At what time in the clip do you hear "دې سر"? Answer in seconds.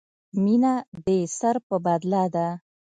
1.05-1.55